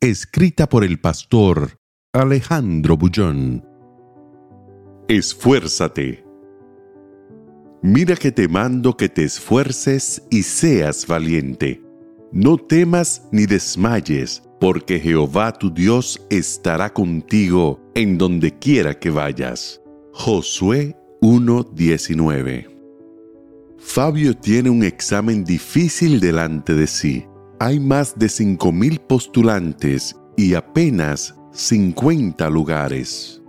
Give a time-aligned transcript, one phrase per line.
[0.00, 1.80] Escrita por el pastor
[2.12, 3.66] Alejandro Bullón.
[5.08, 6.24] Esfuérzate.
[7.82, 11.82] Mira que te mando que te esfuerces y seas valiente.
[12.30, 19.82] No temas ni desmayes, porque Jehová tu Dios estará contigo en donde quiera que vayas.
[20.12, 22.68] Josué 1:19
[23.78, 27.26] Fabio tiene un examen difícil delante de sí.
[27.60, 33.42] Hay más de 5.000 postulantes y apenas 50 lugares.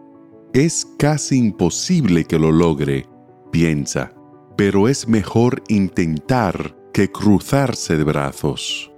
[0.51, 3.05] Es casi imposible que lo logre,
[3.51, 4.11] piensa,
[4.57, 8.91] pero es mejor intentar que cruzarse de brazos.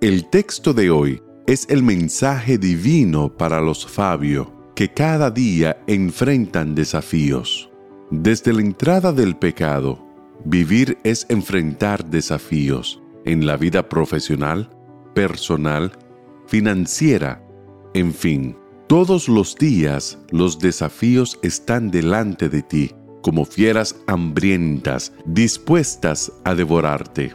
[0.00, 6.74] El texto de hoy es el mensaje divino para los Fabio, que cada día enfrentan
[6.74, 7.70] desafíos.
[8.10, 10.04] Desde la entrada del pecado,
[10.44, 14.70] vivir es enfrentar desafíos en la vida profesional,
[15.14, 15.92] personal,
[16.46, 17.42] financiera,
[17.94, 18.56] en fin.
[18.88, 27.34] Todos los días los desafíos están delante de ti como fieras hambrientas, dispuestas a devorarte.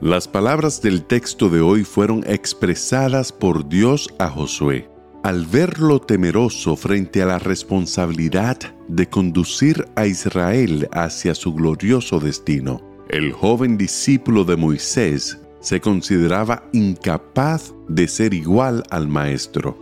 [0.00, 4.90] Las palabras del texto de hoy fueron expresadas por Dios a Josué.
[5.22, 12.89] Al verlo temeroso frente a la responsabilidad de conducir a Israel hacia su glorioso destino,
[13.10, 19.78] el joven discípulo de Moisés se consideraba incapaz de ser igual al Maestro.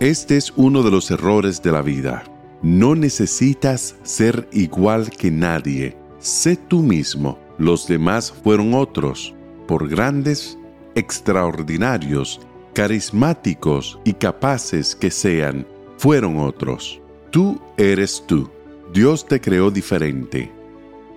[0.00, 2.24] Este es uno de los errores de la vida
[2.62, 5.96] no necesitas ser igual que nadie.
[6.18, 7.38] Sé tú mismo.
[7.58, 9.34] Los demás fueron otros,
[9.66, 10.58] por grandes,
[10.94, 12.40] extraordinarios,
[12.72, 15.66] carismáticos y capaces que sean,
[15.98, 17.00] fueron otros.
[17.30, 18.48] Tú eres tú.
[18.92, 20.52] Dios te creó diferente.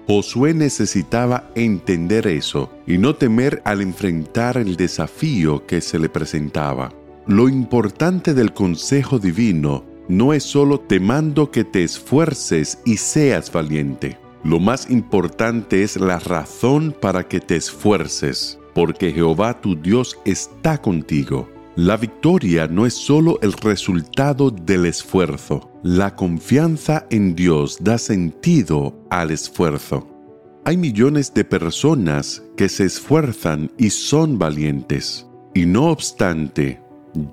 [0.08, 6.92] Josué necesitaba entender eso y no temer al enfrentar el desafío que se le presentaba.
[7.28, 13.52] Lo importante del consejo divino no es solo te mando que te esfuerces y seas
[13.52, 14.18] valiente.
[14.44, 20.82] Lo más importante es la razón para que te esfuerces, porque Jehová tu Dios está
[20.82, 21.48] contigo.
[21.78, 25.72] La victoria no es solo el resultado del esfuerzo.
[25.84, 30.06] La confianza en Dios da sentido al esfuerzo.
[30.66, 36.82] Hay millones de personas que se esfuerzan y son valientes, y no obstante,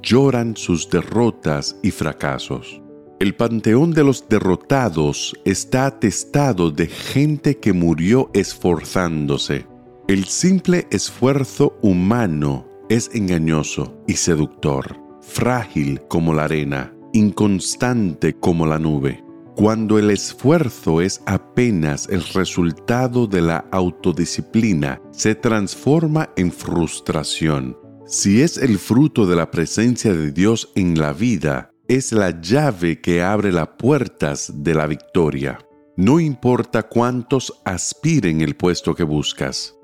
[0.03, 2.81] lloran sus derrotas y fracasos.
[3.19, 9.67] El panteón de los derrotados está atestado de gente que murió esforzándose.
[10.07, 18.79] El simple esfuerzo humano es engañoso y seductor, frágil como la arena, inconstante como la
[18.79, 19.25] nube.
[19.57, 27.77] Cuando el esfuerzo es apenas el resultado de la autodisciplina, se transforma en frustración
[28.09, 33.03] si es el fruto de la presencia de Dios en la vida, es la llave
[33.03, 35.59] que abre las puertas de la victoria.
[35.95, 39.78] No importa cuántos aspiren el puesto que buscas.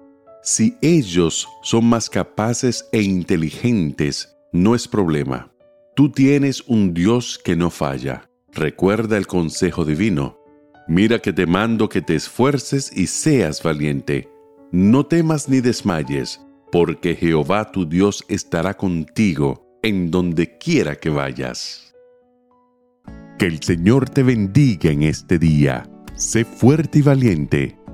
[0.47, 5.51] Si ellos son más capaces e inteligentes, no es problema.
[5.97, 8.29] Tú tienes un Dios que no falla.
[8.53, 10.39] Recuerda el consejo divino.
[10.87, 14.29] Mira que te mando que te esfuerces y seas valiente.
[14.71, 21.95] No temas ni desmayes porque Jehová tu Dios estará contigo en donde quiera que vayas.
[23.39, 25.89] Que el Señor te bendiga en este día.
[26.17, 27.79] Sé fuerte y valiente.